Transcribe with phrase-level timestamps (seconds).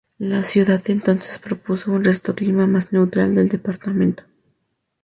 [0.17, 4.23] La ciudad entonces propuso un resto clima más neutral del departamento.